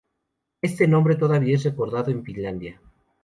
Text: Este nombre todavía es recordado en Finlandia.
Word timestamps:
Este 0.63 0.87
nombre 0.87 1.15
todavía 1.15 1.53
es 1.57 1.63
recordado 1.63 2.09
en 2.09 2.23
Finlandia. 2.23 2.81